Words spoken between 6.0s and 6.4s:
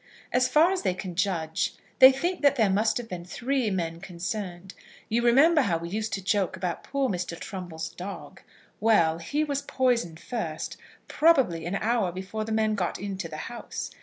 to